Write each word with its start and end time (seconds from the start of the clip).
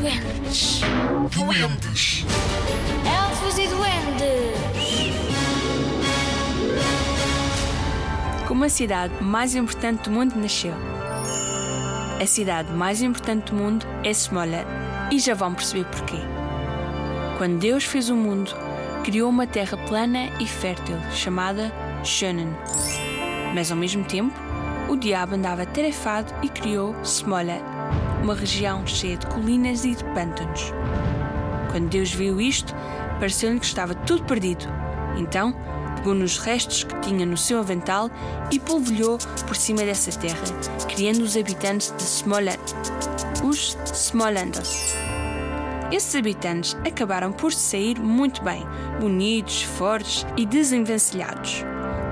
duendes. 0.00 0.80
Duendes. 1.30 2.24
Elfos 3.04 3.58
e 3.58 3.66
duendes. 3.68 5.16
Como 8.46 8.64
a 8.64 8.68
cidade 8.68 9.14
mais 9.22 9.54
importante 9.54 10.04
do 10.04 10.10
mundo 10.10 10.36
nasceu. 10.36 10.74
A 12.20 12.26
cidade 12.26 12.72
mais 12.72 13.02
importante 13.02 13.52
do 13.52 13.56
mundo 13.56 13.86
é 14.04 14.12
Smolensk 14.12 14.66
e 15.10 15.18
já 15.18 15.34
vão 15.34 15.54
perceber 15.54 15.84
porquê. 15.86 16.18
Quando 17.38 17.58
Deus 17.58 17.84
fez 17.84 18.08
o 18.08 18.16
mundo, 18.16 18.54
criou 19.04 19.30
uma 19.30 19.46
terra 19.46 19.76
plana 19.76 20.30
e 20.40 20.46
fértil 20.46 20.96
chamada 21.12 21.72
Schönen. 22.04 22.48
Mas 23.54 23.70
ao 23.70 23.76
mesmo 23.76 24.04
tempo, 24.04 24.34
o 24.88 24.96
diabo 24.96 25.34
andava 25.34 25.66
tarefado 25.66 26.32
e 26.42 26.48
criou 26.48 26.94
Smolensk, 27.02 27.75
uma 28.22 28.34
região 28.34 28.86
cheia 28.86 29.16
de 29.16 29.26
colinas 29.26 29.84
e 29.84 29.94
de 29.94 30.04
pântanos. 30.04 30.72
Quando 31.70 31.88
Deus 31.88 32.12
viu 32.12 32.40
isto, 32.40 32.74
pareceu-lhe 33.18 33.60
que 33.60 33.66
estava 33.66 33.94
tudo 33.94 34.24
perdido. 34.24 34.66
Então, 35.16 35.54
pegou 35.96 36.14
nos 36.14 36.38
restos 36.38 36.84
que 36.84 37.00
tinha 37.00 37.26
no 37.26 37.36
seu 37.36 37.58
avental 37.58 38.10
e 38.50 38.58
polvilhou 38.58 39.18
por 39.46 39.56
cima 39.56 39.82
dessa 39.82 40.10
terra, 40.18 40.44
criando 40.88 41.22
os 41.22 41.36
habitantes 41.36 41.92
de 41.96 42.02
Smolensk, 42.02 42.74
os 43.44 43.76
Smolanders. 43.92 44.94
Esses 45.90 46.14
habitantes 46.16 46.76
acabaram 46.86 47.32
por 47.32 47.52
sair 47.52 47.98
muito 47.98 48.42
bem, 48.42 48.64
bonitos, 49.00 49.62
fortes 49.62 50.26
e 50.36 50.44
desenvencilhados, 50.44 51.64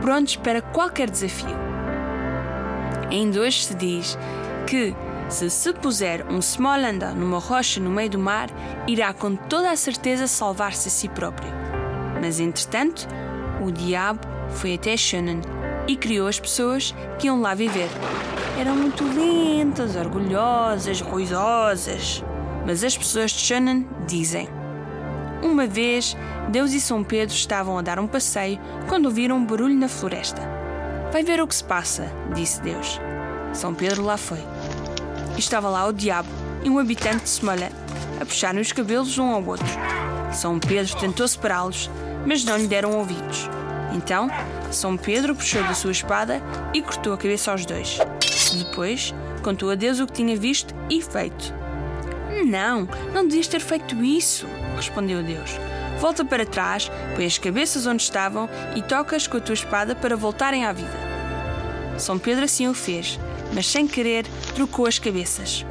prontos 0.00 0.36
para 0.36 0.62
qualquer 0.62 1.10
desafio. 1.10 1.56
Ainda 3.10 3.40
hoje 3.40 3.64
se 3.64 3.74
diz 3.74 4.18
que 4.66 4.94
se 5.28 5.50
se 5.50 5.72
puser 5.74 6.24
um 6.30 6.38
Smolander 6.38 7.14
numa 7.14 7.38
rocha 7.38 7.78
no 7.78 7.90
meio 7.90 8.10
do 8.10 8.18
mar, 8.18 8.48
irá 8.86 9.12
com 9.12 9.36
toda 9.36 9.70
a 9.70 9.76
certeza 9.76 10.26
salvar-se 10.26 10.88
a 10.88 10.90
si 10.90 11.08
próprio. 11.08 11.52
Mas 12.20 12.40
entretanto, 12.40 13.06
o 13.62 13.70
diabo 13.70 14.20
foi 14.50 14.74
até 14.74 14.96
Shannon 14.96 15.40
e 15.86 15.96
criou 15.96 16.28
as 16.28 16.40
pessoas 16.40 16.94
que 17.18 17.26
iam 17.26 17.40
lá 17.40 17.54
viver. 17.54 17.88
Eram 18.58 18.74
muito 18.74 19.04
lentas, 19.04 19.96
orgulhosas, 19.96 21.00
ruidosas. 21.00 22.24
Mas 22.66 22.82
as 22.82 22.96
pessoas 22.96 23.30
de 23.30 23.38
Shannon 23.38 23.84
dizem: 24.06 24.48
Uma 25.42 25.66
vez, 25.66 26.16
Deus 26.48 26.72
e 26.72 26.80
São 26.80 27.04
Pedro 27.04 27.34
estavam 27.34 27.78
a 27.78 27.82
dar 27.82 27.98
um 27.98 28.06
passeio 28.06 28.58
quando 28.88 29.06
ouviram 29.06 29.36
um 29.36 29.44
barulho 29.44 29.76
na 29.76 29.88
floresta. 29.88 30.42
Vai 31.12 31.22
ver 31.22 31.40
o 31.40 31.46
que 31.46 31.54
se 31.54 31.64
passa, 31.64 32.10
disse 32.34 32.60
Deus. 32.60 33.00
São 33.52 33.74
Pedro 33.74 34.02
lá 34.02 34.16
foi. 34.16 34.40
Estava 35.38 35.70
lá 35.70 35.86
o 35.86 35.92
diabo 35.92 36.28
e 36.64 36.68
um 36.68 36.80
habitante 36.80 37.22
de 37.22 37.28
Smolensk 37.28 37.72
a 38.20 38.26
puxarem 38.26 38.60
os 38.60 38.72
cabelos 38.72 39.16
um 39.18 39.30
ao 39.30 39.44
outro. 39.44 39.66
São 40.32 40.58
Pedro 40.58 40.96
tentou 40.96 41.26
separá-los, 41.28 41.88
mas 42.26 42.44
não 42.44 42.56
lhe 42.56 42.66
deram 42.66 42.98
ouvidos. 42.98 43.48
Então, 43.94 44.28
São 44.72 44.96
Pedro 44.96 45.36
puxou 45.36 45.62
da 45.62 45.74
sua 45.74 45.92
espada 45.92 46.42
e 46.74 46.82
cortou 46.82 47.12
a 47.12 47.16
cabeça 47.16 47.52
aos 47.52 47.64
dois. 47.64 47.98
Depois, 48.52 49.14
contou 49.42 49.70
a 49.70 49.76
Deus 49.76 50.00
o 50.00 50.06
que 50.06 50.12
tinha 50.12 50.36
visto 50.36 50.74
e 50.90 51.00
feito. 51.00 51.54
Não, 52.44 52.88
não 53.14 53.26
devias 53.26 53.46
ter 53.46 53.60
feito 53.60 53.94
isso, 54.02 54.46
respondeu 54.76 55.22
Deus. 55.22 55.52
Volta 56.00 56.24
para 56.24 56.44
trás, 56.44 56.90
põe 57.14 57.26
as 57.26 57.38
cabeças 57.38 57.86
onde 57.86 58.02
estavam 58.02 58.48
e 58.76 58.82
tocas 58.82 59.26
com 59.26 59.36
a 59.36 59.40
tua 59.40 59.54
espada 59.54 59.94
para 59.94 60.16
voltarem 60.16 60.64
à 60.64 60.72
vida. 60.72 61.08
São 61.96 62.18
Pedro 62.18 62.44
assim 62.44 62.68
o 62.68 62.74
fez, 62.74 63.18
mas 63.52 63.66
sem 63.66 63.86
querer 63.86 64.26
trocou 64.54 64.86
as 64.86 64.98
cabeças. 64.98 65.64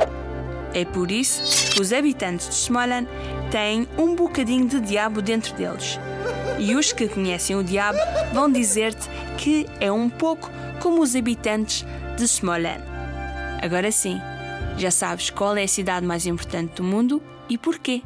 É 0.74 0.86
por 0.86 1.12
isso 1.12 1.74
que 1.74 1.82
os 1.82 1.94
habitantes 1.94 2.50
de 2.50 2.56
Smolensk 2.56 3.10
têm 3.50 3.88
um 3.98 4.16
bocadinho 4.16 4.68
de 4.68 4.80
diabo 4.80 5.22
dentro 5.22 5.54
deles. 5.56 6.00
E 6.60 6.76
os 6.76 6.92
que 6.92 7.08
conhecem 7.08 7.56
o 7.56 7.64
diabo 7.64 8.00
vão 8.34 8.52
dizer-te 8.52 9.08
que 9.38 9.66
é 9.80 9.92
um 9.92 10.10
pouco 10.10 10.50
como 10.82 11.02
os 11.02 11.16
habitantes 11.16 11.86
de 12.18 12.28
Smolensk. 12.28 12.84
Agora 13.62 13.92
sim, 13.92 14.20
já 14.78 14.92
sabes 14.92 15.30
qual 15.30 15.56
é 15.58 15.64
a 15.64 15.68
cidade 15.68 16.06
mais 16.06 16.26
importante 16.26 16.76
do 16.76 16.84
mundo 16.84 17.22
e 17.50 17.58
porquê. 17.58 18.02